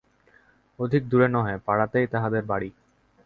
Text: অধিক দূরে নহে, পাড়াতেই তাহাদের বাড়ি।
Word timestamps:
অধিক 0.79 1.03
দূরে 1.09 1.27
নহে, 1.27 1.55
পাড়াতেই 1.65 2.05
তাহাদের 2.07 2.43
বাড়ি। 2.45 2.69